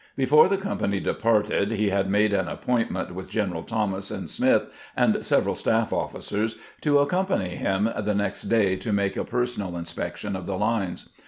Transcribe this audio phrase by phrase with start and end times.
[0.15, 4.65] Before the company departed he had made an appointment with Generals Thomas and Smith
[4.97, 10.35] and several staff officers to accompany him the next day to make a personal inspection
[10.35, 11.07] of the lines.